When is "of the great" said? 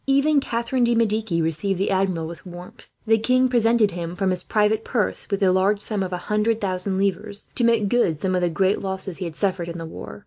8.33-8.81